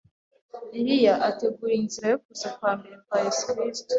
[0.77, 3.89] Eliya, ategura inzira yo kuza kwa mbere kwa Yesu Kristo.